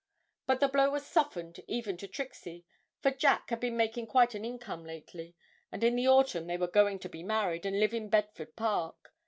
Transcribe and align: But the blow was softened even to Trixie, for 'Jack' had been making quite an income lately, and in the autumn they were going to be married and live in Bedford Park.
But 0.47 0.61
the 0.61 0.67
blow 0.67 0.89
was 0.89 1.05
softened 1.05 1.59
even 1.67 1.95
to 1.97 2.07
Trixie, 2.07 2.65
for 3.03 3.11
'Jack' 3.11 3.51
had 3.51 3.59
been 3.59 3.77
making 3.77 4.07
quite 4.07 4.33
an 4.33 4.43
income 4.43 4.83
lately, 4.83 5.35
and 5.71 5.83
in 5.83 5.95
the 5.95 6.07
autumn 6.07 6.47
they 6.47 6.57
were 6.57 6.65
going 6.67 6.97
to 6.97 7.07
be 7.09 7.21
married 7.21 7.67
and 7.67 7.79
live 7.79 7.93
in 7.93 8.09
Bedford 8.09 8.55
Park. 8.55 9.13